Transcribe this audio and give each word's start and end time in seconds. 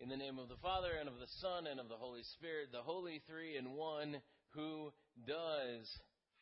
In 0.00 0.08
the 0.08 0.16
name 0.16 0.38
of 0.38 0.48
the 0.48 0.56
Father, 0.64 0.96
and 0.98 1.10
of 1.12 1.20
the 1.20 1.28
Son, 1.44 1.66
and 1.68 1.78
of 1.78 1.90
the 1.92 2.00
Holy 2.00 2.24
Spirit, 2.40 2.72
the 2.72 2.80
Holy 2.80 3.20
Three 3.28 3.58
in 3.58 3.76
One, 3.76 4.16
who 4.56 4.88
does 5.28 5.84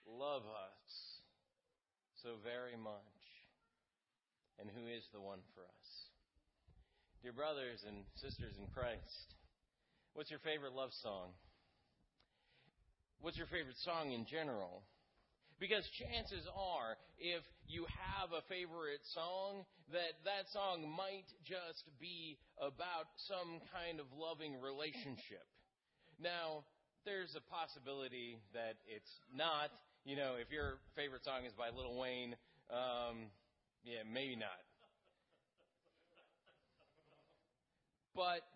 love 0.06 0.46
us 0.46 0.90
so 2.22 2.38
very 2.46 2.78
much, 2.78 3.18
and 4.62 4.70
who 4.70 4.86
is 4.86 5.02
the 5.12 5.20
one 5.20 5.42
for 5.56 5.66
us. 5.66 5.88
Dear 7.20 7.32
brothers 7.32 7.82
and 7.82 8.06
sisters 8.22 8.54
in 8.62 8.70
Christ, 8.70 9.34
what's 10.14 10.30
your 10.30 10.38
favorite 10.46 10.78
love 10.78 10.94
song? 11.02 11.34
What's 13.20 13.38
your 13.38 13.50
favorite 13.50 13.82
song 13.82 14.12
in 14.12 14.24
general? 14.24 14.86
Because 15.58 15.82
chances 15.98 16.46
are, 16.54 16.94
if 17.18 17.42
you 17.66 17.82
have 17.90 18.30
a 18.30 18.46
favorite 18.46 19.02
song, 19.10 19.66
that 19.90 20.14
that 20.22 20.46
song 20.54 20.86
might 20.86 21.26
just 21.42 21.82
be 21.98 22.38
about 22.62 23.10
some 23.26 23.58
kind 23.74 23.98
of 23.98 24.06
loving 24.14 24.62
relationship. 24.62 25.42
Now, 26.22 26.62
there's 27.04 27.34
a 27.34 27.42
possibility 27.50 28.38
that 28.54 28.78
it's 28.86 29.10
not. 29.34 29.70
You 30.06 30.14
know, 30.14 30.38
if 30.38 30.52
your 30.54 30.78
favorite 30.94 31.24
song 31.24 31.42
is 31.44 31.52
by 31.58 31.74
Lil 31.74 31.98
Wayne, 31.98 32.36
um, 32.70 33.26
yeah, 33.82 34.06
maybe 34.06 34.36
not. 34.36 34.62
But 38.14 38.46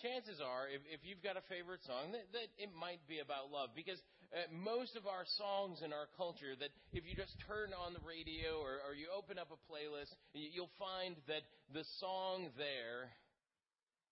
chances 0.00 0.40
are, 0.40 0.68
if, 0.68 0.80
if 0.88 1.00
you've 1.04 1.22
got 1.22 1.36
a 1.36 1.44
favorite 1.48 1.80
song, 1.84 2.12
that, 2.12 2.28
that 2.32 2.48
it 2.56 2.68
might 2.72 3.00
be 3.08 3.20
about 3.20 3.48
love. 3.52 3.70
Because 3.76 4.00
uh, 4.32 4.48
most 4.50 4.96
of 4.96 5.06
our 5.06 5.28
songs 5.36 5.82
in 5.84 5.92
our 5.92 6.08
culture, 6.16 6.56
that 6.58 6.72
if 6.92 7.04
you 7.04 7.14
just 7.14 7.36
turn 7.46 7.76
on 7.76 7.92
the 7.92 8.00
radio 8.00 8.60
or, 8.60 8.80
or 8.88 8.96
you 8.96 9.06
open 9.12 9.38
up 9.38 9.52
a 9.52 9.60
playlist, 9.68 10.12
you'll 10.32 10.72
find 10.78 11.16
that 11.28 11.44
the 11.72 11.84
song 12.00 12.48
there 12.56 13.12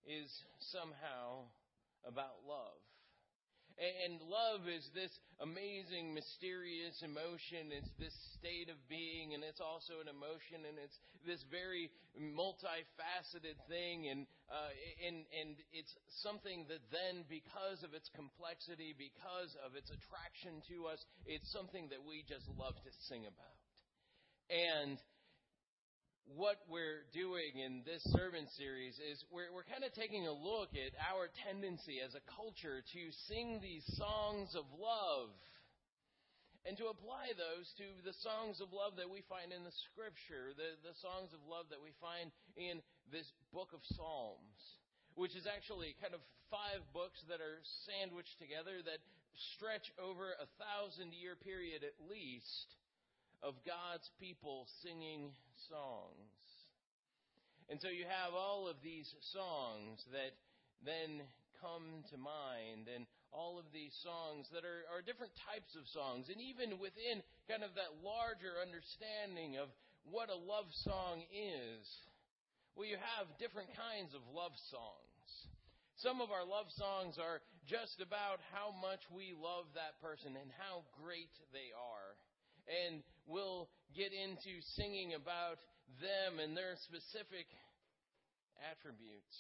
is 0.05 0.29
somehow 0.73 1.49
about 2.05 2.45
love. 2.47 2.81
And 3.81 4.21
love 4.29 4.69
is 4.69 4.85
this 4.93 5.09
amazing, 5.41 6.13
mysterious 6.13 7.01
emotion. 7.01 7.73
It's 7.73 7.89
this 7.97 8.13
state 8.37 8.69
of 8.69 8.77
being, 8.93 9.33
and 9.33 9.41
it's 9.41 9.65
also 9.65 10.05
an 10.05 10.09
emotion, 10.13 10.69
and 10.69 10.77
it's 10.77 11.01
this 11.25 11.41
very 11.49 11.89
multifaceted 12.13 13.57
thing. 13.73 14.13
And 14.13 14.29
uh, 14.53 14.69
and 15.01 15.25
and 15.33 15.57
it's 15.73 15.97
something 16.21 16.69
that 16.69 16.85
then, 16.93 17.25
because 17.33 17.81
of 17.81 17.97
its 17.97 18.13
complexity, 18.13 18.93
because 18.93 19.57
of 19.65 19.73
its 19.73 19.89
attraction 19.89 20.61
to 20.69 20.93
us, 20.93 21.01
it's 21.25 21.49
something 21.49 21.89
that 21.89 22.05
we 22.05 22.21
just 22.29 22.45
love 22.61 22.77
to 22.85 22.93
sing 23.09 23.25
about. 23.25 23.57
And 24.53 25.01
what 26.37 26.63
we're 26.71 27.05
doing 27.13 27.59
in 27.59 27.83
this 27.83 28.03
sermon 28.15 28.47
series 28.57 28.97
is 29.03 29.21
we're, 29.33 29.51
we're 29.51 29.67
kind 29.67 29.83
of 29.83 29.93
taking 29.93 30.27
a 30.27 30.33
look 30.33 30.71
at 30.79 30.95
our 31.11 31.29
tendency 31.47 31.99
as 31.99 32.15
a 32.15 32.23
culture 32.31 32.81
to 32.81 33.03
sing 33.27 33.59
these 33.59 33.85
songs 33.99 34.55
of 34.55 34.65
love 34.79 35.33
and 36.69 36.77
to 36.77 36.93
apply 36.93 37.33
those 37.41 37.67
to 37.81 37.89
the 38.05 38.15
songs 38.21 38.61
of 38.61 38.69
love 38.71 39.01
that 39.01 39.09
we 39.09 39.25
find 39.33 39.51
in 39.51 39.65
the 39.65 39.75
scripture, 39.91 40.53
the, 40.53 40.77
the 40.85 40.97
songs 41.01 41.33
of 41.33 41.41
love 41.49 41.73
that 41.73 41.81
we 41.81 41.97
find 41.99 42.29
in 42.61 42.85
this 43.09 43.27
book 43.51 43.73
of 43.73 43.81
Psalms, 43.97 44.61
which 45.17 45.33
is 45.33 45.49
actually 45.49 45.97
kind 46.05 46.13
of 46.13 46.21
five 46.53 46.85
books 46.93 47.19
that 47.33 47.41
are 47.41 47.65
sandwiched 47.89 48.37
together 48.37 48.85
that 48.85 49.01
stretch 49.57 49.89
over 49.97 50.37
a 50.37 50.49
thousand 50.61 51.17
year 51.17 51.33
period 51.33 51.81
at 51.81 51.97
least 52.13 52.77
of 53.41 53.57
God's 53.65 54.05
people 54.21 54.69
singing 54.85 55.33
songs. 55.69 56.33
And 57.69 57.79
so 57.79 57.87
you 57.87 58.09
have 58.09 58.35
all 58.35 58.67
of 58.67 58.81
these 58.83 59.07
songs 59.31 60.03
that 60.11 60.35
then 60.83 61.23
come 61.61 62.03
to 62.11 62.17
mind 62.17 62.89
and 62.89 63.05
all 63.31 63.63
of 63.63 63.69
these 63.71 63.95
songs 64.03 64.51
that 64.51 64.67
are, 64.67 64.83
are 64.91 65.07
different 65.07 65.31
types 65.47 65.71
of 65.79 65.87
songs. 65.95 66.27
And 66.27 66.43
even 66.43 66.83
within 66.83 67.23
kind 67.47 67.63
of 67.63 67.79
that 67.79 68.03
larger 68.03 68.59
understanding 68.59 69.61
of 69.61 69.71
what 70.03 70.33
a 70.33 70.39
love 70.39 70.67
song 70.83 71.23
is, 71.31 71.87
well, 72.75 72.89
you 72.89 72.99
have 72.99 73.31
different 73.39 73.71
kinds 73.77 74.17
of 74.19 74.23
love 74.35 74.57
songs. 74.73 75.31
Some 76.03 76.25
of 76.25 76.33
our 76.33 76.49
love 76.49 76.67
songs 76.75 77.21
are 77.21 77.45
just 77.69 78.01
about 78.01 78.41
how 78.51 78.73
much 78.73 79.05
we 79.13 79.37
love 79.37 79.69
that 79.77 80.01
person 80.01 80.35
and 80.35 80.51
how 80.59 80.83
great 80.97 81.31
they 81.53 81.71
are 81.77 82.10
and 82.71 83.03
we'll 83.27 83.67
get 83.99 84.15
into 84.15 84.63
singing 84.79 85.19
about 85.19 85.59
them 85.99 86.39
and 86.39 86.55
their 86.55 86.79
specific 86.87 87.51
attributes. 88.63 89.35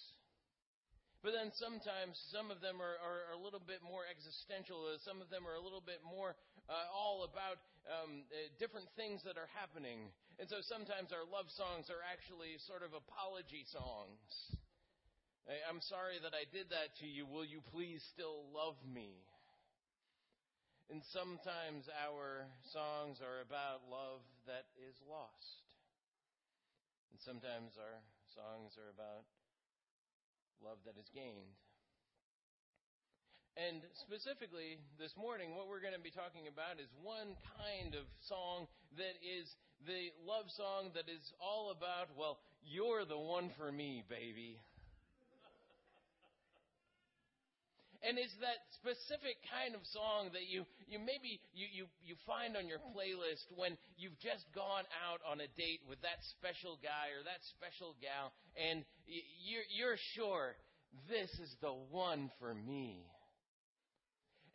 But 1.22 1.36
then 1.36 1.52
sometimes 1.52 2.16
some 2.32 2.48
of 2.48 2.64
them 2.64 2.80
are, 2.80 2.96
are, 2.96 3.28
are, 3.28 3.36
a 3.36 3.40
little 3.40 3.60
bit 3.60 3.84
more 3.84 4.08
existential. 4.08 4.88
Some 5.04 5.20
of 5.20 5.28
them 5.28 5.44
are 5.44 5.52
a 5.52 5.60
little 5.60 5.84
bit 5.84 6.00
more 6.00 6.32
uh, 6.64 6.88
all 6.88 7.28
about 7.28 7.60
um, 7.92 8.24
uh, 8.32 8.48
different 8.56 8.88
things 8.96 9.20
that 9.28 9.36
are 9.36 9.52
happening. 9.52 10.08
And 10.40 10.48
so 10.48 10.64
sometimes 10.64 11.12
our 11.12 11.28
love 11.28 11.52
songs 11.52 11.92
are 11.92 12.00
actually 12.08 12.56
sort 12.64 12.80
of 12.80 12.96
apology 12.96 13.68
songs. 13.68 14.56
I'm 15.68 15.82
sorry 15.84 16.16
that 16.22 16.32
I 16.32 16.46
did 16.54 16.70
that 16.70 16.94
to 17.02 17.06
you. 17.10 17.26
Will 17.26 17.44
you 17.44 17.60
please 17.74 18.00
still 18.14 18.48
love 18.54 18.78
me? 18.86 19.18
And 20.90 21.06
sometimes 21.06 21.86
our 21.86 22.50
songs 22.66 23.22
are 23.22 23.46
about 23.46 23.86
love 23.86 24.26
that 24.50 24.66
is 24.74 24.98
lost. 25.06 25.62
And 27.14 27.22
sometimes 27.22 27.78
our 27.78 28.02
songs 28.34 28.74
are 28.74 28.90
about 28.90 29.22
love 30.58 30.82
that 30.90 30.98
is 30.98 31.06
gained. 31.14 31.54
And 33.54 33.86
specifically 34.02 34.82
this 34.98 35.14
morning, 35.14 35.54
what 35.54 35.70
we're 35.70 35.78
going 35.78 35.94
to 35.94 36.02
be 36.02 36.10
talking 36.10 36.50
about 36.50 36.82
is 36.82 36.90
one 37.06 37.38
kind 37.54 37.94
of 37.94 38.10
song 38.26 38.66
that 38.98 39.14
is 39.22 39.54
the 39.86 40.10
love 40.26 40.50
song 40.50 40.90
that 40.98 41.06
is 41.06 41.22
all 41.38 41.70
about, 41.70 42.10
well, 42.18 42.42
you're 42.66 43.06
the 43.06 43.18
one 43.18 43.54
for 43.54 43.70
me, 43.70 44.02
baby. 44.10 44.58
And 48.00 48.16
it's 48.16 48.32
that 48.40 48.64
specific 48.80 49.36
kind 49.52 49.76
of 49.76 49.84
song 49.92 50.32
that 50.32 50.48
you, 50.48 50.64
you 50.88 50.96
maybe 50.96 51.36
you, 51.52 51.68
you, 51.68 51.84
you 52.00 52.16
find 52.24 52.56
on 52.56 52.64
your 52.64 52.80
playlist 52.96 53.44
when 53.52 53.76
you've 54.00 54.16
just 54.24 54.48
gone 54.56 54.88
out 55.04 55.20
on 55.28 55.44
a 55.44 55.50
date 55.60 55.84
with 55.84 56.00
that 56.00 56.16
special 56.40 56.80
guy 56.80 57.12
or 57.12 57.20
that 57.28 57.44
special 57.60 57.92
gal, 58.00 58.32
and 58.56 58.88
you're, 59.44 59.68
you're 59.68 60.00
sure 60.16 60.56
this 61.12 61.28
is 61.44 61.52
the 61.60 61.76
one 61.92 62.32
for 62.40 62.56
me. 62.56 63.04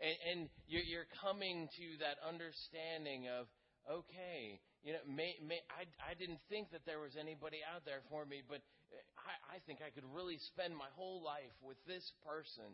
And, 0.02 0.18
and 0.26 0.40
you're, 0.68 1.08
coming 1.24 1.70
to 1.80 1.88
that 2.04 2.20
understanding 2.26 3.32
of, 3.32 3.48
okay, 3.88 4.60
you 4.84 4.92
know, 4.92 5.02
may, 5.08 5.40
may, 5.40 5.64
I, 5.72 5.88
I 6.04 6.14
didn't 6.20 6.44
think 6.50 6.70
that 6.76 6.84
there 6.86 7.00
was 7.00 7.16
anybody 7.16 7.64
out 7.64 7.86
there 7.86 8.04
for 8.12 8.26
me, 8.26 8.44
but 8.44 8.60
uh, 8.92 9.00
I, 9.16 9.56
I 9.56 9.58
think 9.64 9.80
I 9.80 9.90
could 9.90 10.06
really 10.12 10.38
spend 10.52 10.76
my 10.76 10.92
whole 11.00 11.24
life 11.24 11.56
with 11.64 11.80
this 11.88 12.04
person. 12.28 12.70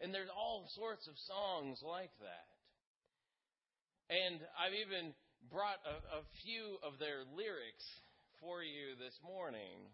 And 0.00 0.12
there's 0.12 0.28
all 0.28 0.68
sorts 0.76 1.08
of 1.08 1.16
songs 1.24 1.80
like 1.80 2.12
that. 2.20 2.48
And 4.12 4.38
I've 4.54 4.76
even 4.76 5.16
brought 5.50 5.80
a, 5.88 6.20
a 6.20 6.22
few 6.44 6.78
of 6.84 7.00
their 7.00 7.24
lyrics 7.34 7.86
for 8.38 8.62
you 8.62 8.94
this 9.00 9.16
morning. 9.24 9.88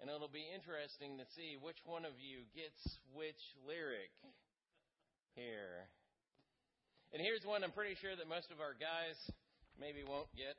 And 0.00 0.08
it'll 0.08 0.30
be 0.30 0.46
interesting 0.46 1.18
to 1.18 1.26
see 1.34 1.58
which 1.58 1.78
one 1.84 2.04
of 2.04 2.14
you 2.16 2.46
gets 2.54 2.78
which 3.12 3.40
lyric 3.66 4.14
here. 5.34 5.90
And 7.12 7.22
here's 7.22 7.44
one 7.44 7.62
I'm 7.62 7.74
pretty 7.74 7.98
sure 7.98 8.14
that 8.14 8.28
most 8.28 8.50
of 8.50 8.58
our 8.58 8.74
guys 8.74 9.18
maybe 9.78 10.02
won't 10.06 10.30
get. 10.34 10.58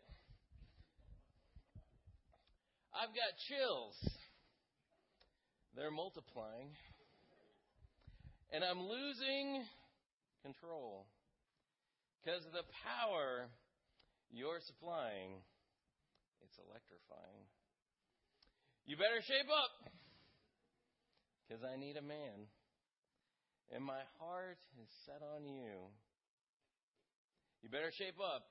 I've 2.95 3.11
got 3.11 3.35
chills. 3.51 3.95
They're 5.75 5.91
multiplying. 5.91 6.71
And 8.51 8.63
I'm 8.63 8.79
losing 8.79 9.63
control 10.43 11.05
because 12.21 12.45
of 12.45 12.53
the 12.53 12.65
power 12.85 13.49
you're 14.29 14.61
supplying. 14.65 15.41
It's 16.45 16.57
electrifying. 16.61 17.45
You 18.85 18.97
better 18.97 19.21
shape 19.25 19.49
up 19.49 19.73
because 21.41 21.65
I 21.65 21.77
need 21.77 21.97
a 21.97 22.05
man. 22.05 22.45
And 23.73 23.81
my 23.81 24.05
heart 24.21 24.61
is 24.77 24.89
set 25.09 25.25
on 25.25 25.49
you. 25.49 25.89
You 27.65 27.69
better 27.73 27.89
shape 27.97 28.21
up. 28.21 28.45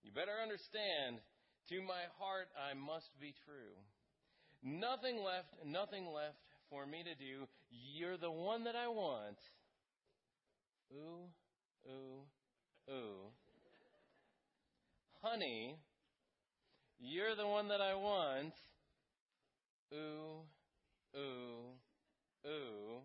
You 0.00 0.12
better 0.12 0.40
understand. 0.40 1.20
To 1.68 1.76
my 1.84 2.08
heart, 2.16 2.48
I 2.56 2.72
must 2.72 3.12
be 3.20 3.36
true. 3.44 3.76
Nothing 4.64 5.20
left, 5.20 5.52
nothing 5.68 6.08
left 6.08 6.47
for 6.70 6.86
me 6.86 7.02
to 7.02 7.14
do. 7.14 7.46
You're 7.70 8.16
the 8.16 8.30
one 8.30 8.64
that 8.64 8.76
I 8.76 8.88
want. 8.88 9.38
Ooh, 10.92 11.28
ooh, 11.90 12.92
ooh. 12.92 13.32
Honey, 15.22 15.76
you're 16.98 17.34
the 17.34 17.46
one 17.46 17.68
that 17.68 17.80
I 17.80 17.94
want. 17.94 18.54
Ooh, 19.92 20.44
ooh, 21.16 22.48
ooh. 22.48 23.00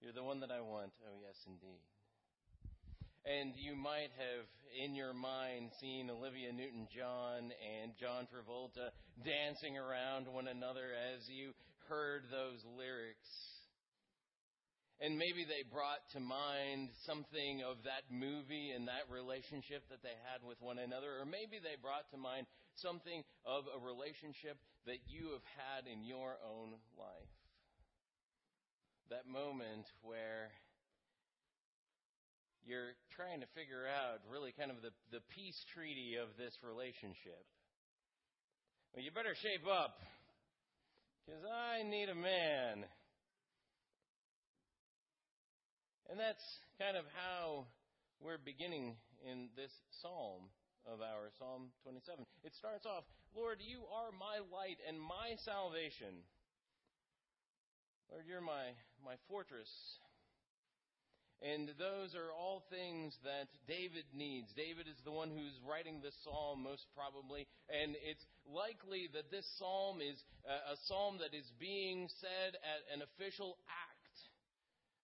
You're 0.00 0.12
the 0.12 0.22
one 0.22 0.40
that 0.40 0.50
I 0.50 0.60
want. 0.60 0.92
Oh, 1.02 1.16
yes, 1.22 1.44
indeed. 1.46 1.80
And 3.26 3.58
you 3.58 3.74
might 3.74 4.14
have, 4.14 4.46
in 4.78 4.94
your 4.94 5.10
mind, 5.10 5.74
seen 5.82 6.06
Olivia 6.14 6.54
Newton 6.54 6.86
John 6.94 7.50
and 7.50 7.90
John 7.98 8.30
Travolta 8.30 8.94
dancing 9.18 9.74
around 9.74 10.30
one 10.30 10.46
another 10.46 10.94
as 10.94 11.26
you 11.26 11.50
heard 11.90 12.22
those 12.30 12.62
lyrics. 12.78 13.26
And 15.02 15.18
maybe 15.18 15.42
they 15.42 15.66
brought 15.66 16.06
to 16.14 16.22
mind 16.22 16.94
something 17.02 17.66
of 17.66 17.82
that 17.82 18.06
movie 18.14 18.70
and 18.70 18.86
that 18.86 19.10
relationship 19.10 19.82
that 19.90 20.06
they 20.06 20.14
had 20.30 20.46
with 20.46 20.62
one 20.62 20.78
another. 20.78 21.18
Or 21.18 21.26
maybe 21.26 21.58
they 21.58 21.74
brought 21.82 22.06
to 22.14 22.18
mind 22.22 22.46
something 22.78 23.26
of 23.42 23.66
a 23.74 23.82
relationship 23.82 24.54
that 24.86 25.02
you 25.10 25.34
have 25.34 25.46
had 25.58 25.90
in 25.90 26.06
your 26.06 26.38
own 26.46 26.78
life. 26.94 27.34
That 29.10 29.26
moment 29.26 29.90
where 30.06 30.54
you're 32.66 32.98
trying 33.16 33.40
to 33.40 33.48
figure 33.56 33.88
out 33.88 34.20
really 34.28 34.52
kind 34.52 34.68
of 34.68 34.84
the, 34.84 34.92
the 35.08 35.24
peace 35.32 35.56
treaty 35.72 36.20
of 36.20 36.28
this 36.36 36.52
relationship. 36.60 37.40
Well, 38.92 39.00
you 39.00 39.08
better 39.08 39.32
shape 39.32 39.64
up 39.64 39.96
because 41.24 41.40
I 41.48 41.80
need 41.80 42.12
a 42.12 42.14
man. 42.14 42.84
And 46.12 46.20
that's 46.20 46.44
kind 46.76 47.00
of 47.00 47.08
how 47.16 47.64
we're 48.20 48.38
beginning 48.38 49.00
in 49.24 49.48
this 49.56 49.72
psalm 50.04 50.52
of 50.84 51.00
our 51.00 51.32
Psalm 51.40 51.72
27. 51.88 52.20
It 52.44 52.52
starts 52.54 52.84
off, 52.84 53.08
Lord, 53.32 53.64
you 53.64 53.88
are 53.90 54.12
my 54.12 54.44
light 54.52 54.76
and 54.84 55.00
my 55.00 55.40
salvation. 55.40 56.20
Lord, 58.12 58.28
you're 58.28 58.44
my, 58.44 58.76
my 59.02 59.16
fortress. 59.26 59.72
And 61.44 61.68
those 61.76 62.16
are 62.16 62.32
all 62.32 62.64
things 62.70 63.12
that 63.24 63.48
David 63.68 64.08
needs. 64.16 64.48
David 64.56 64.88
is 64.88 64.96
the 65.04 65.12
one 65.12 65.28
who's 65.28 65.60
writing 65.68 66.00
this 66.00 66.16
psalm 66.24 66.62
most 66.64 66.88
probably. 66.96 67.46
And 67.68 67.96
it's 68.00 68.24
likely 68.48 69.08
that 69.12 69.30
this 69.30 69.44
psalm 69.58 70.00
is 70.00 70.16
uh, 70.48 70.72
a 70.72 70.76
psalm 70.88 71.18
that 71.20 71.36
is 71.36 71.44
being 71.60 72.08
said 72.20 72.56
at 72.56 72.80
an 72.88 73.04
official 73.04 73.60
act 73.68 73.95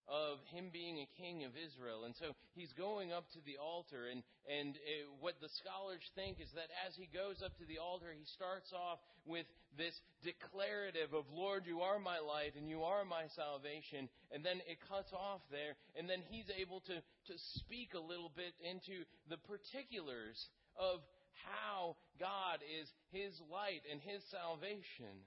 of 0.09 0.39
him 0.51 0.71
being 0.73 0.99
a 0.99 1.09
king 1.21 1.45
of 1.45 1.53
Israel. 1.57 2.05
And 2.05 2.15
so 2.17 2.35
he's 2.55 2.73
going 2.73 3.13
up 3.13 3.31
to 3.33 3.41
the 3.45 3.57
altar. 3.59 4.11
And, 4.11 4.23
and 4.51 4.77
it, 4.77 5.07
what 5.21 5.41
the 5.41 5.51
scholars 5.63 6.03
think 6.15 6.41
is 6.41 6.51
that 6.55 6.71
as 6.87 6.95
he 6.97 7.09
goes 7.09 7.43
up 7.43 7.57
to 7.59 7.67
the 7.67 7.79
altar, 7.79 8.11
he 8.11 8.25
starts 8.27 8.73
off 8.73 8.99
with 9.25 9.47
this 9.79 9.95
declarative 10.23 11.15
of, 11.15 11.25
Lord, 11.33 11.65
you 11.67 11.81
are 11.81 11.99
my 11.99 12.19
light 12.19 12.59
and 12.59 12.69
you 12.69 12.83
are 12.83 13.05
my 13.05 13.31
salvation. 13.33 14.09
And 14.31 14.45
then 14.45 14.61
it 14.69 14.83
cuts 14.89 15.13
off 15.15 15.41
there. 15.51 15.79
And 15.97 16.11
then 16.11 16.21
he's 16.29 16.51
able 16.51 16.81
to, 16.91 16.97
to 17.01 17.35
speak 17.63 17.95
a 17.95 18.03
little 18.03 18.31
bit 18.35 18.53
into 18.61 19.07
the 19.31 19.39
particulars 19.39 20.37
of 20.77 21.01
how 21.47 21.97
God 22.21 22.61
is 22.63 22.89
his 23.11 23.33
light 23.51 23.83
and 23.91 24.01
his 24.01 24.23
salvation. 24.31 25.25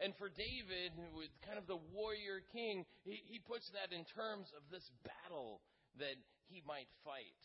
And 0.00 0.16
for 0.16 0.28
David, 0.28 0.96
who 0.96 1.20
is 1.20 1.30
kind 1.46 1.58
of 1.58 1.66
the 1.66 1.78
warrior 1.92 2.42
king, 2.52 2.84
he, 3.04 3.22
he 3.26 3.38
puts 3.38 3.68
that 3.76 3.94
in 3.94 4.04
terms 4.16 4.48
of 4.56 4.64
this 4.72 4.84
battle 5.04 5.60
that 5.98 6.16
he 6.48 6.62
might 6.66 6.88
fight. 7.04 7.42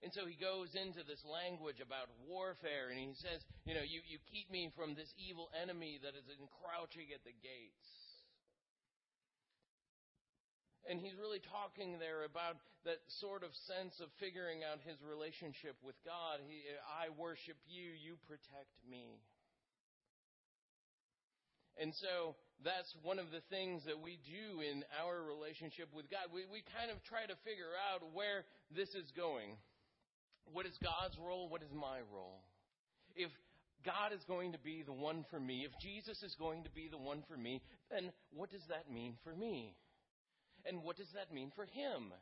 And 0.00 0.08
so 0.16 0.24
he 0.24 0.32
goes 0.36 0.72
into 0.72 1.04
this 1.04 1.20
language 1.28 1.84
about 1.84 2.08
warfare, 2.24 2.88
and 2.88 2.96
he 2.96 3.12
says, 3.20 3.44
You 3.68 3.76
know, 3.76 3.84
you, 3.84 4.00
you 4.08 4.16
keep 4.32 4.48
me 4.48 4.72
from 4.72 4.96
this 4.96 5.12
evil 5.20 5.52
enemy 5.52 6.00
that 6.00 6.16
is 6.16 6.24
encroaching 6.32 7.12
at 7.12 7.20
the 7.20 7.36
gates. 7.36 7.90
And 10.88 10.96
he's 10.96 11.12
really 11.20 11.44
talking 11.44 12.00
there 12.00 12.24
about 12.24 12.56
that 12.88 13.04
sort 13.20 13.44
of 13.44 13.52
sense 13.68 14.00
of 14.00 14.08
figuring 14.16 14.64
out 14.64 14.80
his 14.80 14.96
relationship 15.04 15.76
with 15.84 15.94
God. 16.08 16.40
He, 16.48 16.64
I 16.88 17.12
worship 17.12 17.60
you, 17.68 17.92
you 17.92 18.16
protect 18.24 18.72
me. 18.88 19.20
And 21.80 21.94
so 21.96 22.36
that's 22.62 22.92
one 23.02 23.18
of 23.18 23.32
the 23.32 23.40
things 23.48 23.82
that 23.88 23.96
we 23.96 24.20
do 24.28 24.60
in 24.60 24.84
our 25.00 25.24
relationship 25.24 25.88
with 25.96 26.10
God. 26.12 26.28
We, 26.28 26.44
we 26.44 26.60
kind 26.76 26.92
of 26.92 27.00
try 27.08 27.24
to 27.24 27.32
figure 27.40 27.72
out 27.88 28.04
where 28.12 28.44
this 28.68 28.92
is 28.92 29.08
going. 29.16 29.56
What 30.52 30.66
is 30.68 30.76
God's 30.84 31.16
role? 31.16 31.48
What 31.48 31.64
is 31.64 31.72
my 31.72 32.04
role? 32.12 32.44
If 33.16 33.32
God 33.80 34.12
is 34.12 34.20
going 34.28 34.52
to 34.52 34.60
be 34.60 34.84
the 34.84 34.92
one 34.92 35.24
for 35.30 35.40
me, 35.40 35.64
if 35.64 35.72
Jesus 35.80 36.22
is 36.22 36.36
going 36.36 36.64
to 36.64 36.70
be 36.70 36.88
the 36.92 37.00
one 37.00 37.24
for 37.24 37.36
me, 37.36 37.62
then 37.90 38.12
what 38.36 38.50
does 38.50 38.66
that 38.68 38.92
mean 38.92 39.16
for 39.24 39.34
me? 39.34 39.74
And 40.68 40.84
what 40.84 40.96
does 41.00 41.08
that 41.14 41.32
mean 41.32 41.50
for 41.56 41.64
him? 41.64 42.12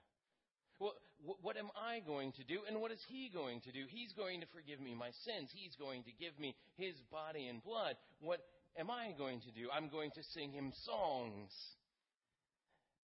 Well, 0.79 0.95
what 1.43 1.57
am 1.57 1.75
I 1.75 1.99
going 2.07 2.31
to 2.39 2.45
do? 2.45 2.63
And 2.69 2.81
what 2.81 2.93
is 2.93 3.03
he 3.09 3.29
going 3.35 3.61
to 3.63 3.73
do? 3.73 3.91
He's 3.91 4.13
going 4.13 4.41
to 4.41 4.47
forgive 4.55 4.79
me 4.79 4.95
my 4.95 5.11
sins. 5.27 5.51
He's 5.51 5.75
going 5.75 6.05
to 6.05 6.15
give 6.15 6.39
me 6.39 6.55
his 6.77 6.95
body 7.11 7.49
and 7.49 7.59
blood. 7.65 7.97
What 8.21 8.39
am 8.79 8.91
I 8.91 9.11
going 9.19 9.41
to 9.43 9.51
do? 9.51 9.67
I'm 9.75 9.91
going 9.91 10.15
to 10.15 10.23
sing 10.23 10.53
him 10.53 10.71
songs 10.87 11.51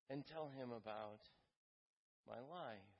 and 0.08 0.22
tell 0.24 0.48
him 0.54 0.70
about 0.70 1.26
my 2.30 2.38
life. 2.38 2.94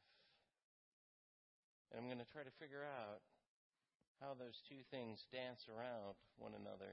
And 1.91 2.03
I'm 2.03 2.11
going 2.11 2.19
to 2.19 2.33
try 2.35 2.43
to 2.43 2.51
figure 2.59 2.83
out 2.83 3.23
how 4.21 4.35
those 4.35 4.59
two 4.67 4.83
things 4.91 5.23
dance 5.31 5.63
around 5.71 6.19
one 6.37 6.53
another 6.59 6.91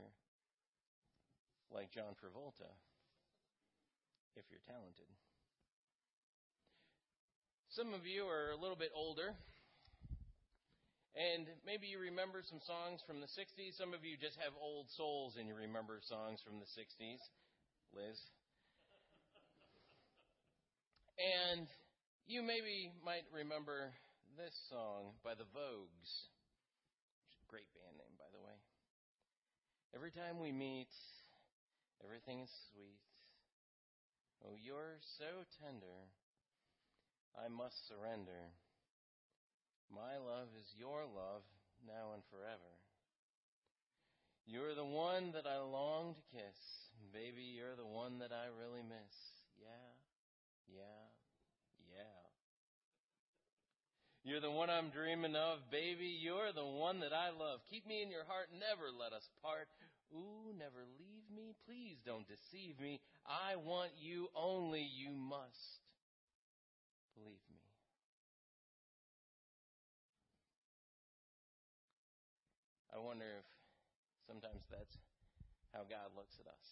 like 1.73 1.89
John 1.89 2.13
Travolta, 2.21 2.69
if 4.35 4.45
you're 4.51 4.61
talented. 4.67 5.09
Some 7.69 7.93
of 7.93 8.05
you 8.05 8.27
are 8.27 8.51
a 8.51 8.59
little 8.59 8.75
bit 8.75 8.91
older. 8.93 9.33
And 11.11 11.43
maybe 11.67 11.91
you 11.91 11.99
remember 11.99 12.39
some 12.39 12.63
songs 12.63 13.03
from 13.03 13.19
the 13.19 13.27
60s. 13.27 13.75
Some 13.75 13.91
of 13.91 14.07
you 14.07 14.15
just 14.15 14.39
have 14.39 14.55
old 14.55 14.87
souls 14.95 15.35
and 15.35 15.43
you 15.47 15.55
remember 15.55 15.99
songs 16.07 16.39
from 16.39 16.63
the 16.63 16.69
60s. 16.71 17.19
Liz. 17.91 18.15
And 21.19 21.67
you 22.25 22.39
maybe 22.41 22.95
might 23.03 23.27
remember 23.35 23.91
this 24.39 24.55
song 24.71 25.19
by 25.19 25.35
the 25.35 25.43
Vogues. 25.51 26.11
Great 27.51 27.67
band 27.75 27.99
name, 27.99 28.15
by 28.15 28.31
the 28.31 28.39
way. 28.39 28.55
Every 29.91 30.15
time 30.15 30.39
we 30.39 30.55
meet, 30.55 30.87
everything 31.99 32.39
is 32.39 32.51
sweet. 32.71 33.03
Oh, 34.47 34.55
you're 34.55 35.03
so 35.19 35.43
tender. 35.59 36.07
I 37.35 37.51
must 37.51 37.75
surrender. 37.91 38.55
My 39.91 40.15
love 40.15 40.47
is 40.55 40.67
your 40.79 41.03
love 41.03 41.43
now 41.83 42.15
and 42.15 42.23
forever. 42.31 42.71
You're 44.47 44.73
the 44.73 44.87
one 44.87 45.35
that 45.35 45.45
I 45.45 45.59
long 45.59 46.15
to 46.15 46.23
kiss. 46.31 46.59
Baby, 47.13 47.43
you're 47.59 47.75
the 47.75 47.85
one 47.85 48.19
that 48.19 48.31
I 48.31 48.47
really 48.55 48.81
miss. 48.81 49.15
Yeah, 49.59 49.91
yeah, 50.71 51.03
yeah. 51.91 52.23
You're 54.23 54.39
the 54.39 54.51
one 54.51 54.69
I'm 54.69 54.89
dreaming 54.89 55.35
of. 55.35 55.59
Baby, 55.71 56.17
you're 56.21 56.53
the 56.53 56.65
one 56.65 56.99
that 57.01 57.13
I 57.13 57.29
love. 57.29 57.59
Keep 57.69 57.87
me 57.87 58.01
in 58.01 58.09
your 58.09 58.25
heart. 58.25 58.47
Never 58.53 58.93
let 58.93 59.13
us 59.13 59.27
part. 59.41 59.67
Ooh, 60.13 60.53
never 60.57 60.85
leave 60.99 61.25
me. 61.33 61.55
Please 61.65 61.97
don't 62.05 62.27
deceive 62.27 62.79
me. 62.79 63.01
I 63.25 63.55
want 63.55 63.91
you 63.99 64.27
only. 64.35 64.81
You 64.81 65.11
must 65.11 65.81
believe 67.15 67.41
me. 67.49 67.60
I 72.91 72.99
wonder 72.99 73.39
if 73.39 73.47
sometimes 74.27 74.67
that's 74.67 74.99
how 75.71 75.87
God 75.87 76.11
looks 76.15 76.35
at 76.43 76.47
us. 76.51 76.67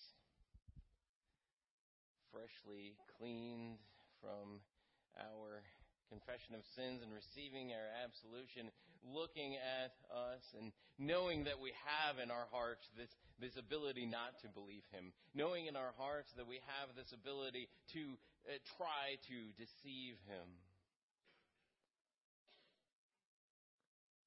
Freshly 2.36 3.00
cleaned 3.16 3.80
from 4.20 4.60
our 5.16 5.64
confession 6.12 6.60
of 6.60 6.68
sins 6.76 7.00
and 7.00 7.16
receiving 7.16 7.72
our 7.72 7.88
absolution, 8.04 8.68
looking 9.00 9.56
at 9.56 9.96
us 10.12 10.44
and 10.60 10.76
knowing 11.00 11.48
that 11.48 11.56
we 11.56 11.72
have 11.88 12.20
in 12.20 12.28
our 12.28 12.52
hearts 12.52 12.92
this, 13.00 13.16
this 13.40 13.56
ability 13.56 14.04
not 14.04 14.36
to 14.44 14.52
believe 14.52 14.84
Him, 14.92 15.16
knowing 15.32 15.72
in 15.72 15.80
our 15.80 15.96
hearts 15.96 16.36
that 16.36 16.48
we 16.48 16.60
have 16.68 16.92
this 17.00 17.16
ability 17.16 17.72
to 17.96 18.20
uh, 18.44 18.60
try 18.76 19.16
to 19.32 19.38
deceive 19.56 20.20
Him. 20.28 20.48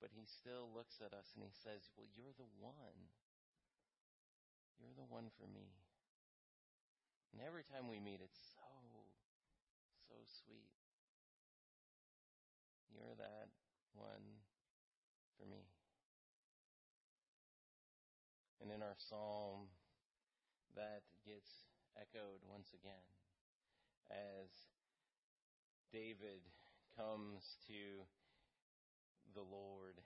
But 0.03 0.11
he 0.11 0.27
still 0.27 0.67
looks 0.75 0.99
at 0.99 1.15
us 1.15 1.31
and 1.39 1.47
he 1.47 1.55
says, 1.55 1.87
Well, 1.95 2.11
you're 2.11 2.35
the 2.35 2.51
one. 2.59 3.15
You're 4.83 4.99
the 4.99 5.07
one 5.07 5.31
for 5.39 5.47
me. 5.47 5.71
And 7.31 7.39
every 7.39 7.63
time 7.63 7.87
we 7.87 8.03
meet, 8.03 8.19
it's 8.19 8.43
so, 8.59 8.67
so 10.11 10.19
sweet. 10.43 10.75
You're 12.91 13.15
that 13.15 13.55
one 13.95 14.43
for 15.39 15.47
me. 15.47 15.71
And 18.61 18.75
in 18.75 18.83
our 18.83 18.99
psalm, 18.99 19.71
that 20.75 21.07
gets 21.25 21.71
echoed 21.95 22.43
once 22.51 22.75
again. 22.75 23.07
as 24.11 24.51
David 25.93 26.43
comes 26.97 27.57
to 27.69 28.05
the 29.35 29.45
Lord 29.45 30.01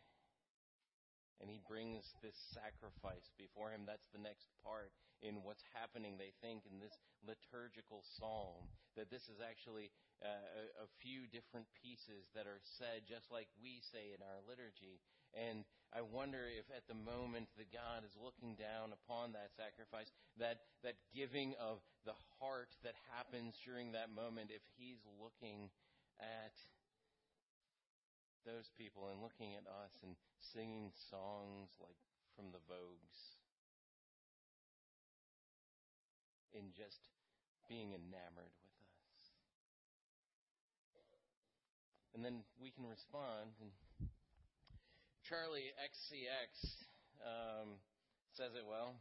and 1.41 1.53
he 1.53 1.61
brings 1.69 2.17
this 2.25 2.37
sacrifice 2.57 3.29
before 3.37 3.69
him. 3.69 3.85
That's 3.85 4.09
the 4.13 4.23
next 4.23 4.49
part 4.65 4.93
in 5.21 5.45
what's 5.45 5.65
happening, 5.77 6.17
they 6.17 6.33
think, 6.41 6.65
in 6.65 6.81
this 6.81 6.97
liturgical 7.25 8.01
psalm. 8.17 8.73
That 8.97 9.13
this 9.13 9.29
is 9.29 9.45
actually 9.45 9.93
uh, 10.25 10.33
a, 10.33 10.89
a 10.89 10.95
few 11.05 11.29
different 11.29 11.69
pieces 11.77 12.25
that 12.33 12.49
are 12.49 12.65
said 12.81 13.05
just 13.05 13.29
like 13.29 13.53
we 13.61 13.85
say 13.93 14.17
in 14.17 14.25
our 14.25 14.41
liturgy. 14.49 15.05
And 15.37 15.69
I 15.93 16.01
wonder 16.01 16.49
if 16.49 16.65
at 16.73 16.89
the 16.89 16.97
moment 16.97 17.53
that 17.61 17.69
God 17.69 18.09
is 18.09 18.17
looking 18.17 18.57
down 18.57 18.97
upon 18.97 19.37
that 19.37 19.53
sacrifice, 19.53 20.09
that, 20.41 20.65
that 20.81 20.97
giving 21.13 21.53
of 21.61 21.85
the 22.09 22.17
heart 22.41 22.73
that 22.81 22.97
happens 23.13 23.61
during 23.61 23.93
that 23.93 24.09
moment, 24.09 24.49
if 24.49 24.65
He's 24.81 25.05
looking 25.21 25.69
at 26.17 26.57
those 28.47 28.71
people 28.79 29.11
and 29.11 29.19
looking 29.19 29.59
at 29.59 29.67
us 29.67 29.93
and 30.07 30.15
singing 30.55 30.95
songs 31.11 31.69
like 31.83 31.99
from 32.39 32.55
the 32.55 32.63
Vogues 32.71 33.19
in 36.55 36.71
just 36.73 37.11
being 37.69 37.93
enamored 37.93 38.55
with 38.63 38.79
us. 39.03 39.23
And 42.15 42.25
then 42.25 42.47
we 42.57 42.71
can 42.71 42.87
respond. 42.87 43.53
And 43.61 43.75
Charli 45.27 45.75
XCX 45.77 46.49
um, 47.21 47.77
says 48.39 48.55
it 48.55 48.65
well. 48.65 48.95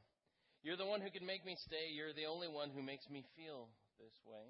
You're 0.65 0.75
the 0.75 0.89
one 0.89 0.99
who 0.99 1.13
can 1.13 1.23
make 1.23 1.45
me 1.45 1.53
stay. 1.61 1.93
You're 1.93 2.17
the 2.17 2.25
only 2.25 2.49
one 2.49 2.73
who 2.73 2.81
makes 2.81 3.05
me 3.07 3.21
feel 3.37 3.69
this 4.01 4.17
way. 4.25 4.49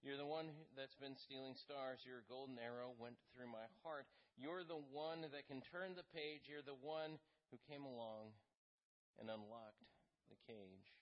You're 0.00 0.16
the 0.16 0.24
one 0.24 0.48
that's 0.78 0.96
been 0.96 1.18
stealing 1.18 1.58
stars. 1.60 2.00
Your 2.06 2.24
golden 2.30 2.56
arrow 2.56 2.96
went 2.96 3.20
through 3.34 3.52
my 3.52 3.68
heart. 3.84 4.08
You're 4.40 4.64
the 4.64 4.80
one 4.88 5.20
that 5.20 5.44
can 5.44 5.60
turn 5.68 5.92
the 5.92 6.08
page. 6.16 6.48
You're 6.48 6.64
the 6.64 6.80
one 6.80 7.20
who 7.52 7.60
came 7.68 7.84
along 7.84 8.32
and 9.20 9.28
unlocked 9.28 9.84
the 10.32 10.40
cage. 10.48 10.96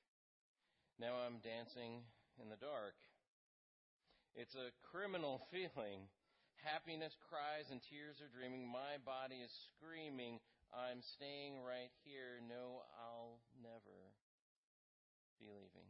Now 0.99 1.23
I'm 1.23 1.39
dancing 1.39 2.03
in 2.43 2.51
the 2.51 2.59
dark. 2.59 2.99
It's 4.35 4.59
a 4.59 4.75
criminal 4.91 5.47
feeling. 5.55 6.11
Happiness 6.67 7.15
cries 7.31 7.71
and 7.71 7.79
tears 7.79 8.19
are 8.19 8.35
dreaming. 8.35 8.67
My 8.67 8.99
body 9.07 9.39
is 9.39 9.55
screaming. 9.71 10.43
I'm 10.75 10.99
staying 10.99 11.63
right 11.63 11.95
here. 12.03 12.43
No, 12.43 12.83
I'll 12.99 13.39
never 13.63 13.95
be 15.39 15.47
leaving. 15.47 15.87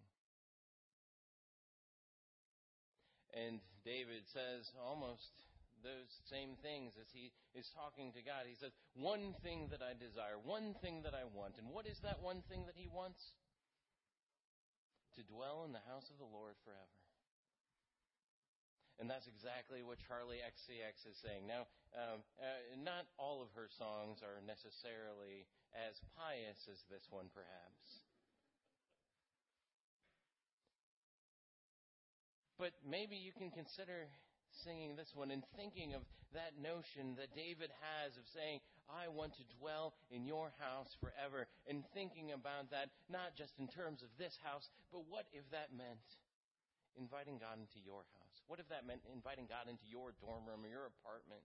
And 3.32 3.64
David 3.88 4.28
says 4.28 4.68
almost 4.76 5.47
those 5.82 6.10
same 6.28 6.58
things 6.60 6.94
as 6.98 7.08
he 7.12 7.30
is 7.54 7.70
talking 7.74 8.12
to 8.12 8.22
God. 8.22 8.46
He 8.46 8.58
says, 8.58 8.72
One 8.94 9.34
thing 9.42 9.68
that 9.70 9.82
I 9.82 9.94
desire, 9.94 10.38
one 10.38 10.74
thing 10.82 11.02
that 11.02 11.14
I 11.14 11.26
want. 11.26 11.58
And 11.58 11.70
what 11.70 11.86
is 11.86 11.98
that 12.02 12.22
one 12.22 12.42
thing 12.46 12.66
that 12.66 12.76
he 12.78 12.88
wants? 12.88 13.20
To 15.16 15.22
dwell 15.26 15.66
in 15.66 15.74
the 15.74 15.82
house 15.86 16.06
of 16.10 16.18
the 16.18 16.28
Lord 16.28 16.54
forever. 16.62 16.98
And 18.98 19.06
that's 19.06 19.30
exactly 19.30 19.86
what 19.86 20.02
Charli 20.02 20.42
XCX 20.42 21.06
is 21.06 21.14
saying. 21.22 21.46
Now, 21.46 21.70
um, 21.94 22.26
uh, 22.42 22.74
not 22.82 23.06
all 23.14 23.38
of 23.42 23.54
her 23.54 23.70
songs 23.70 24.26
are 24.26 24.42
necessarily 24.42 25.46
as 25.70 26.02
pious 26.18 26.66
as 26.66 26.82
this 26.90 27.06
one, 27.10 27.30
perhaps. 27.30 28.02
But 32.58 32.74
maybe 32.82 33.14
you 33.14 33.30
can 33.30 33.54
consider 33.54 34.10
singing 34.64 34.96
this 34.96 35.12
one 35.14 35.30
and 35.30 35.42
thinking 35.56 35.94
of 35.94 36.02
that 36.34 36.58
notion 36.60 37.16
that 37.16 37.32
David 37.32 37.70
has 37.80 38.16
of 38.16 38.26
saying, 38.34 38.60
I 38.88 39.08
want 39.08 39.36
to 39.36 39.44
dwell 39.60 39.92
in 40.10 40.24
your 40.24 40.52
house 40.60 40.96
forever, 41.00 41.48
and 41.68 41.84
thinking 41.92 42.32
about 42.32 42.72
that 42.72 42.88
not 43.08 43.36
just 43.36 43.56
in 43.60 43.68
terms 43.68 44.00
of 44.00 44.08
this 44.16 44.36
house, 44.40 44.68
but 44.92 45.04
what 45.08 45.28
if 45.32 45.44
that 45.52 45.72
meant 45.76 46.04
inviting 46.96 47.36
God 47.36 47.60
into 47.60 47.80
your 47.84 48.04
house? 48.16 48.36
What 48.48 48.60
if 48.60 48.68
that 48.72 48.88
meant 48.88 49.04
inviting 49.12 49.44
God 49.44 49.68
into 49.68 49.84
your 49.88 50.16
dorm 50.20 50.48
room 50.48 50.64
or 50.64 50.70
your 50.72 50.88
apartment? 50.88 51.44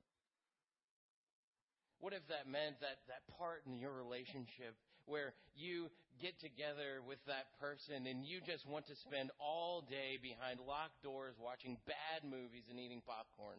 What 2.03 2.11
if 2.11 2.27
that 2.27 2.51
meant 2.51 2.83
that, 2.83 2.99
that 3.07 3.23
part 3.39 3.63
in 3.63 3.79
your 3.79 3.95
relationship 3.95 4.75
where 5.07 5.31
you 5.55 5.87
get 6.19 6.35
together 6.35 6.99
with 6.99 7.23
that 7.31 7.55
person 7.63 8.11
and 8.11 8.27
you 8.27 8.43
just 8.43 8.67
want 8.67 8.91
to 8.91 8.95
spend 9.07 9.31
all 9.39 9.87
day 9.87 10.19
behind 10.19 10.59
locked 10.59 10.99
doors 10.99 11.39
watching 11.39 11.79
bad 11.87 12.27
movies 12.27 12.67
and 12.67 12.75
eating 12.75 12.99
popcorn. 13.07 13.55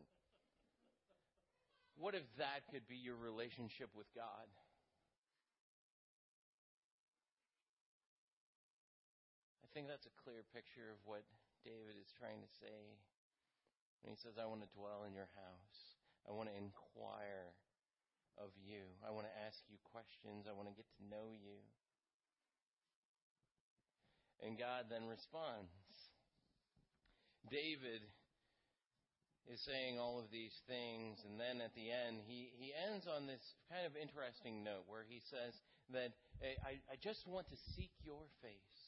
What 1.96 2.12
if 2.12 2.28
that 2.36 2.68
could 2.68 2.84
be 2.84 3.00
your 3.00 3.16
relationship 3.16 3.88
with 3.96 4.12
God? 4.12 4.44
I 9.64 9.72
think 9.72 9.88
that's 9.88 10.04
a 10.04 10.12
clear 10.20 10.44
picture 10.52 10.92
of 10.92 11.00
what 11.08 11.24
David 11.64 11.96
is 11.96 12.12
trying 12.20 12.44
to 12.44 12.50
say 12.60 12.92
when 14.04 14.12
he 14.12 14.20
says, 14.20 14.36
I 14.36 14.44
want 14.44 14.60
to 14.60 14.68
dwell 14.76 15.08
in 15.08 15.16
your 15.16 15.32
house. 15.32 15.96
I 16.28 16.36
want 16.36 16.52
to 16.52 16.56
inquire 16.60 17.56
of 18.38 18.50
you. 18.60 18.82
I 19.06 19.10
want 19.10 19.26
to 19.26 19.36
ask 19.46 19.58
you 19.70 19.78
questions. 19.90 20.46
I 20.48 20.54
want 20.54 20.68
to 20.68 20.76
get 20.76 20.88
to 20.98 21.02
know 21.06 21.32
you. 21.32 21.58
And 24.42 24.58
God 24.58 24.90
then 24.90 25.06
responds. 25.08 25.70
David 27.48 28.02
is 29.44 29.60
saying 29.68 30.00
all 30.00 30.16
of 30.18 30.32
these 30.32 30.56
things, 30.64 31.20
and 31.28 31.36
then 31.36 31.60
at 31.60 31.76
the 31.76 31.92
end, 31.92 32.24
he, 32.24 32.48
he 32.56 32.72
ends 32.72 33.04
on 33.04 33.28
this 33.28 33.44
kind 33.68 33.84
of 33.84 33.92
interesting 33.92 34.64
note 34.64 34.88
where 34.88 35.04
he 35.04 35.20
says 35.28 35.52
that 35.92 36.16
I, 36.64 36.80
I 36.88 36.96
just 36.96 37.28
want 37.28 37.48
to 37.52 37.58
seek 37.76 37.92
your 38.00 38.24
face. 38.40 38.80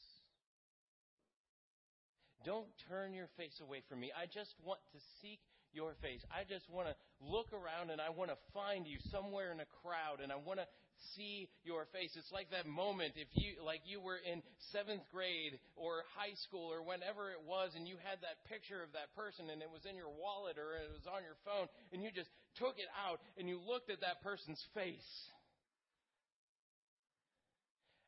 Don't 2.45 2.69
turn 2.89 3.13
your 3.13 3.29
face 3.37 3.61
away 3.61 3.85
from 3.89 3.99
me. 4.01 4.09
I 4.13 4.25
just 4.25 4.55
want 4.63 4.81
to 4.93 4.99
seek 5.21 5.41
your 5.77 5.93
face. 6.01 6.25
I 6.33 6.41
just 6.49 6.65
want 6.73 6.89
to 6.89 6.97
look 7.21 7.53
around 7.53 7.93
and 7.93 8.01
I 8.01 8.09
want 8.09 8.33
to 8.33 8.39
find 8.57 8.89
you 8.89 8.97
somewhere 9.13 9.53
in 9.53 9.61
a 9.61 9.69
crowd 9.85 10.25
and 10.25 10.33
I 10.33 10.41
want 10.41 10.57
to 10.57 10.65
see 11.13 11.45
your 11.61 11.85
face. 11.93 12.17
It's 12.17 12.33
like 12.33 12.49
that 12.49 12.65
moment 12.65 13.13
if 13.13 13.29
you, 13.37 13.61
like 13.61 13.85
you 13.85 14.01
were 14.01 14.17
in 14.17 14.41
seventh 14.73 15.05
grade 15.13 15.61
or 15.77 16.01
high 16.17 16.33
school 16.49 16.73
or 16.73 16.81
whenever 16.81 17.29
it 17.29 17.45
was 17.45 17.77
and 17.77 17.85
you 17.85 18.01
had 18.01 18.17
that 18.25 18.41
picture 18.49 18.81
of 18.81 18.89
that 18.97 19.13
person 19.13 19.53
and 19.53 19.61
it 19.61 19.69
was 19.69 19.85
in 19.85 19.93
your 19.93 20.09
wallet 20.09 20.57
or 20.57 20.73
it 20.81 20.89
was 20.89 21.05
on 21.05 21.21
your 21.21 21.37
phone 21.45 21.69
and 21.93 22.01
you 22.01 22.09
just 22.09 22.33
took 22.57 22.81
it 22.81 22.89
out 22.97 23.21
and 23.37 23.45
you 23.45 23.61
looked 23.61 23.93
at 23.93 24.01
that 24.01 24.25
person's 24.25 24.65
face 24.73 25.13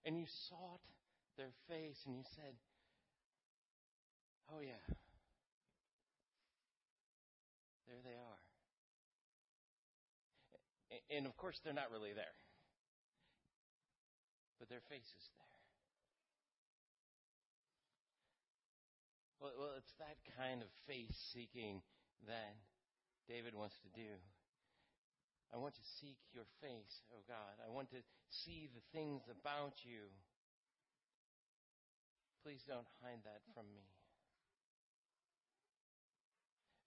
and 0.10 0.18
you 0.18 0.26
sought 0.50 0.82
their 1.38 1.54
face 1.70 2.02
and 2.10 2.18
you 2.18 2.26
said, 2.34 2.58
Oh 4.50 4.66
yeah. 4.66 4.82
There 8.00 8.16
they 8.16 8.20
are. 8.20 8.40
And 11.12 11.28
of 11.28 11.36
course, 11.36 11.60
they're 11.64 11.74
not 11.76 11.92
really 11.92 12.14
there. 12.14 12.38
But 14.60 14.70
their 14.70 14.84
face 14.88 15.12
is 15.12 15.28
there. 15.36 15.52
Well, 19.40 19.52
well 19.60 19.76
it's 19.76 19.92
that 20.00 20.16
kind 20.40 20.62
of 20.64 20.70
face 20.88 21.16
seeking 21.34 21.82
that 22.28 22.56
David 23.28 23.56
wants 23.56 23.76
to 23.84 23.90
do. 23.92 24.16
I 25.52 25.58
want 25.58 25.76
to 25.76 25.86
seek 26.00 26.20
your 26.32 26.46
face, 26.62 27.04
oh 27.12 27.24
God. 27.28 27.60
I 27.66 27.68
want 27.68 27.90
to 27.92 28.00
see 28.30 28.70
the 28.72 28.84
things 28.96 29.24
about 29.28 29.84
you. 29.84 30.08
Please 32.44 32.64
don't 32.64 32.88
hide 33.04 33.24
that 33.26 33.42
from 33.54 33.66
me. 33.76 33.99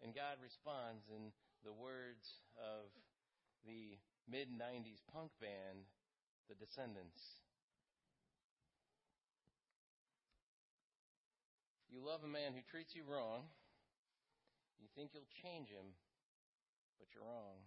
And 0.03 0.11
God 0.11 0.43
responds 0.43 1.07
in 1.15 1.31
the 1.63 1.71
words 1.71 2.43
of 2.59 2.91
the 3.63 3.95
mid 4.27 4.51
90s 4.51 4.99
punk 5.15 5.31
band, 5.39 5.87
The 6.51 6.59
Descendents. 6.59 7.39
You 11.87 12.03
love 12.03 12.27
a 12.27 12.31
man 12.31 12.51
who 12.59 12.67
treats 12.67 12.99
you 12.99 13.07
wrong. 13.07 13.47
You 14.83 14.91
think 14.99 15.15
you'll 15.15 15.31
change 15.47 15.71
him, 15.71 15.95
but 16.99 17.07
you're 17.15 17.23
wrong. 17.23 17.63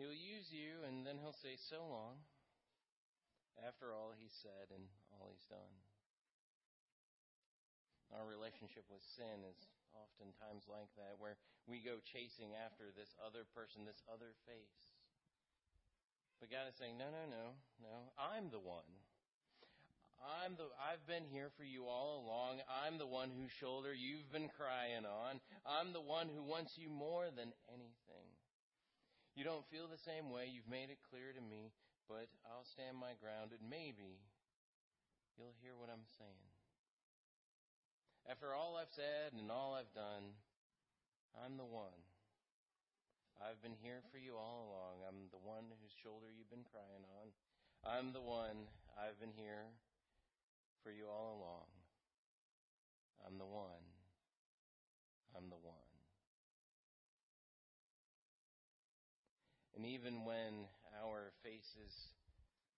He'll 0.00 0.16
use 0.16 0.48
you, 0.48 0.80
and 0.88 1.04
then 1.04 1.20
he'll 1.20 1.36
say, 1.36 1.60
So 1.60 1.84
long, 1.84 2.24
after 3.60 3.92
all 3.92 4.16
he 4.16 4.32
said 4.40 4.72
and 4.72 4.88
all 5.12 5.28
he's 5.28 5.44
done. 5.46 5.74
Our 8.16 8.24
relationship 8.24 8.88
with 8.88 9.02
sin 9.18 9.44
is 9.44 9.58
oftentimes 9.96 10.66
like 10.68 10.90
that, 10.98 11.16
where 11.16 11.38
we 11.66 11.80
go 11.80 12.02
chasing 12.04 12.52
after 12.54 12.92
this 12.92 13.14
other 13.22 13.48
person, 13.54 13.86
this 13.86 14.02
other 14.10 14.34
face. 14.44 14.94
But 16.42 16.50
God 16.50 16.68
is 16.68 16.76
saying, 16.76 16.98
no, 16.98 17.08
no, 17.08 17.24
no, 17.30 17.56
no. 17.80 17.96
I'm 18.18 18.50
the 18.50 18.60
one. 18.60 18.90
I'm 20.24 20.56
the 20.56 20.72
I've 20.80 21.04
been 21.04 21.28
here 21.28 21.52
for 21.52 21.68
you 21.68 21.84
all 21.84 22.24
along. 22.24 22.64
I'm 22.64 22.96
the 22.96 23.08
one 23.08 23.28
whose 23.28 23.52
shoulder 23.52 23.92
you've 23.92 24.32
been 24.32 24.48
crying 24.56 25.04
on. 25.04 25.36
I'm 25.68 25.92
the 25.92 26.00
one 26.00 26.32
who 26.32 26.40
wants 26.40 26.80
you 26.80 26.88
more 26.88 27.28
than 27.28 27.52
anything. 27.68 28.28
You 29.36 29.44
don't 29.44 29.68
feel 29.68 29.84
the 29.84 30.00
same 30.00 30.32
way. 30.32 30.48
You've 30.48 30.70
made 30.70 30.88
it 30.88 31.02
clear 31.12 31.36
to 31.36 31.44
me, 31.44 31.76
but 32.08 32.32
I'll 32.48 32.64
stand 32.64 32.96
my 32.96 33.12
ground 33.20 33.52
and 33.52 33.68
maybe 33.68 34.24
you'll 35.36 35.58
hear 35.60 35.76
what 35.76 35.92
I'm 35.92 36.08
saying. 36.16 36.53
After 38.24 38.54
all 38.54 38.80
I've 38.80 38.92
said 38.96 39.36
and 39.36 39.50
all 39.50 39.76
I've 39.76 39.92
done, 39.92 40.32
I'm 41.44 41.56
the 41.60 41.68
one. 41.68 42.00
I've 43.36 43.60
been 43.60 43.76
here 43.82 44.00
for 44.08 44.16
you 44.16 44.32
all 44.40 44.64
along. 44.64 45.04
I'm 45.04 45.28
the 45.28 45.44
one 45.44 45.68
whose 45.82 45.92
shoulder 46.00 46.32
you've 46.32 46.48
been 46.48 46.64
crying 46.72 47.04
on. 47.20 47.28
I'm 47.84 48.16
the 48.16 48.24
one. 48.24 48.64
I've 48.96 49.20
been 49.20 49.36
here 49.36 49.68
for 50.82 50.88
you 50.88 51.04
all 51.04 51.36
along. 51.36 51.68
I'm 53.26 53.36
the 53.36 53.44
one. 53.44 53.84
I'm 55.36 55.50
the 55.50 55.60
one. 55.60 55.92
And 59.76 59.84
even 59.84 60.24
when 60.24 60.64
our 61.02 61.32
faces 61.42 61.92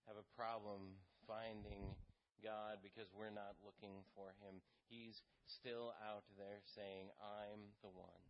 have 0.08 0.16
a 0.16 0.26
problem 0.34 0.98
finding 1.28 1.94
God 2.42 2.82
because 2.82 3.08
we're 3.12 3.34
not 3.34 3.56
looking 3.64 4.04
for 4.14 4.32
Him, 4.44 4.60
He's 4.88 5.22
still 5.46 5.94
out 6.02 6.24
there 6.38 6.62
saying, 6.74 7.10
I'm 7.18 7.74
the 7.82 7.92
one. 7.92 8.24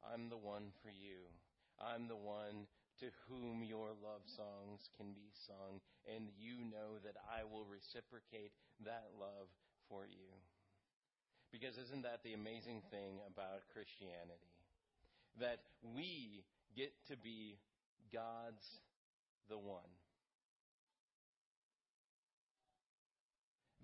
I'm 0.00 0.28
the 0.28 0.40
one 0.40 0.72
for 0.80 0.88
you. 0.88 1.28
I'm 1.80 2.08
the 2.08 2.16
one 2.16 2.68
to 3.00 3.08
whom 3.28 3.64
your 3.64 3.96
love 3.96 4.24
songs 4.28 4.88
can 4.96 5.12
be 5.16 5.32
sung, 5.48 5.80
and 6.04 6.28
you 6.36 6.60
know 6.68 7.00
that 7.04 7.16
I 7.24 7.44
will 7.48 7.64
reciprocate 7.64 8.52
that 8.84 9.08
love 9.16 9.48
for 9.88 10.04
you. 10.04 10.28
Because 11.52 11.76
isn't 11.78 12.02
that 12.02 12.22
the 12.22 12.34
amazing 12.34 12.82
thing 12.92 13.18
about 13.26 13.66
Christianity? 13.72 14.52
That 15.40 15.60
we 15.82 16.44
get 16.76 16.92
to 17.08 17.16
be 17.16 17.56
God's 18.12 18.80
the 19.48 19.58
one. 19.58 19.99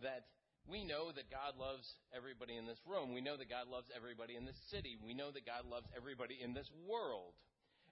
That 0.02 0.26
we 0.68 0.84
know 0.84 1.12
that 1.14 1.30
God 1.30 1.54
loves 1.58 1.86
everybody 2.14 2.56
in 2.56 2.66
this 2.66 2.80
room. 2.86 3.14
We 3.14 3.20
know 3.20 3.36
that 3.36 3.48
God 3.48 3.68
loves 3.70 3.88
everybody 3.94 4.36
in 4.36 4.44
this 4.44 4.58
city. 4.70 4.98
We 4.98 5.14
know 5.14 5.30
that 5.30 5.46
God 5.46 5.64
loves 5.70 5.86
everybody 5.96 6.38
in 6.42 6.54
this 6.54 6.70
world. 6.88 7.34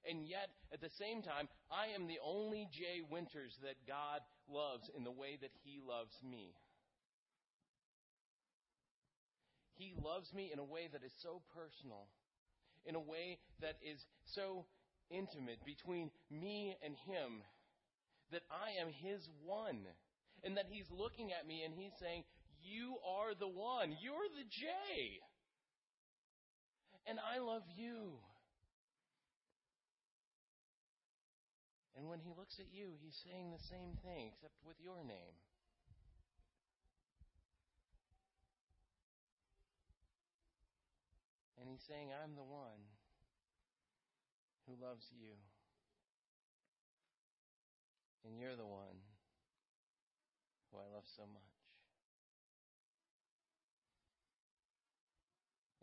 And 0.05 0.27
yet, 0.27 0.51
at 0.73 0.81
the 0.83 0.91
same 0.99 1.23
time, 1.23 1.49
I 1.71 1.95
am 1.95 2.07
the 2.07 2.19
only 2.23 2.69
Jay 2.71 3.01
Winters 3.09 3.57
that 3.63 3.81
God 3.89 4.21
loves 4.51 4.91
in 4.95 5.05
the 5.05 5.11
way 5.11 5.39
that 5.41 5.53
He 5.65 5.81
loves 5.81 6.13
me. 6.23 6.53
He 9.77 9.95
loves 9.97 10.33
me 10.35 10.51
in 10.53 10.59
a 10.59 10.65
way 10.65 10.89
that 10.93 11.03
is 11.03 11.13
so 11.23 11.41
personal, 11.55 12.07
in 12.85 12.95
a 12.95 13.01
way 13.01 13.39
that 13.61 13.79
is 13.83 13.99
so 14.35 14.67
intimate 15.11 15.65
between 15.65 16.11
me 16.31 16.77
and 16.85 16.95
Him, 17.07 17.43
that 18.31 18.43
I 18.51 18.81
am 18.83 18.89
His 18.93 19.27
one. 19.45 19.87
And 20.45 20.57
that 20.57 20.67
He's 20.69 20.91
looking 20.91 21.33
at 21.33 21.47
me 21.47 21.63
and 21.65 21.75
He's 21.75 21.93
saying, 21.99 22.25
You 22.63 22.97
are 23.01 23.35
the 23.35 23.49
one. 23.49 23.97
You're 24.01 24.29
the 24.37 24.45
J. 24.45 24.69
And 27.07 27.19
I 27.21 27.39
love 27.39 27.65
you. 27.77 28.21
And 31.97 32.09
when 32.09 32.19
he 32.19 32.33
looks 32.37 32.59
at 32.59 32.67
you, 32.73 32.91
he's 32.99 33.15
saying 33.23 33.53
the 33.53 33.63
same 33.71 33.95
thing, 34.03 34.33
except 34.35 34.55
with 34.67 34.75
your 34.83 34.99
name. 35.05 35.39
And 41.61 41.71
he's 41.71 41.85
saying, 41.87 42.11
I'm 42.11 42.35
the 42.35 42.45
one 42.45 42.83
who 44.67 44.75
loves 44.83 45.07
you. 45.13 45.39
And 48.27 48.41
you're 48.41 48.57
the 48.57 48.67
one 48.67 49.04
who 50.75 50.83
I 50.83 50.91
love 50.91 51.07
so 51.07 51.23
much. 51.23 51.55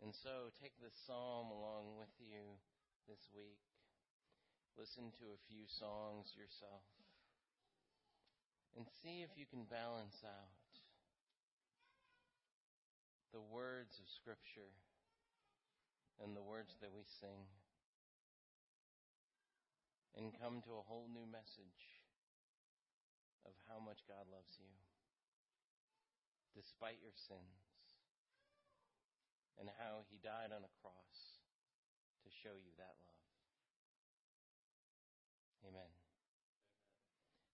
And 0.04 0.12
so 0.12 0.52
take 0.60 0.76
this 0.76 0.92
psalm 1.08 1.48
along 1.48 1.96
with 1.96 2.12
you 2.20 2.60
this 3.08 3.24
week. 3.32 3.64
Listen 4.76 5.08
to 5.16 5.32
a 5.32 5.44
few 5.48 5.64
songs 5.64 6.36
yourself 6.36 6.84
and 8.76 8.84
see 9.00 9.24
if 9.24 9.32
you 9.40 9.48
can 9.48 9.64
balance 9.64 10.20
out 10.20 10.60
the 13.32 13.40
words 13.40 13.96
of 13.96 14.04
Scripture 14.12 14.76
and 16.20 16.36
the 16.36 16.44
words 16.44 16.76
that 16.84 16.92
we 16.92 17.08
sing 17.08 17.48
and 20.16 20.36
come 20.36 20.60
to 20.60 20.76
a 20.76 20.84
whole 20.84 21.08
new 21.08 21.24
message 21.24 22.01
of 23.46 23.54
how 23.68 23.78
much 23.82 24.06
God 24.06 24.26
loves 24.30 24.58
you 24.58 24.70
despite 26.54 27.00
your 27.00 27.16
sins 27.16 27.98
and 29.58 29.68
how 29.80 30.04
he 30.10 30.20
died 30.20 30.52
on 30.52 30.64
a 30.64 30.72
cross 30.80 31.40
to 32.24 32.28
show 32.30 32.54
you 32.56 32.72
that 32.76 32.96
love. 33.06 33.12
Amen. 35.68 36.01